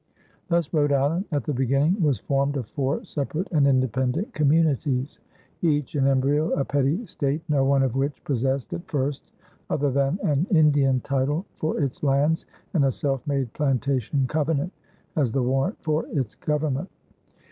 [0.47, 5.19] Thus Rhode Island at the beginning was formed of four separate and independent communities,
[5.61, 9.21] each in embryo a petty state, no one of which possessed at first
[9.69, 14.73] other than an Indian title for its lands and a self made plantation covenant
[15.17, 16.89] as the warrant for its government.